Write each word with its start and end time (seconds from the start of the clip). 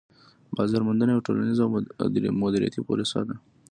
بازار 0.55 0.81
موندنه 0.87 1.11
یوه 1.13 1.25
ټولنيزه 1.27 1.63
او 2.01 2.07
دمدریتی 2.13 2.79
پروسه 2.87 3.19
ده 3.27 3.35